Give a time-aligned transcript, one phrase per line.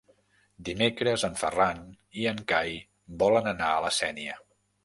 [0.69, 1.83] Dimecres en Ferran
[2.23, 2.73] i en Cai
[3.25, 4.43] volen anar a la Sénia.